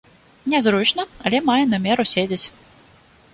[0.53, 2.41] Нязручна, але мае намер уседзець.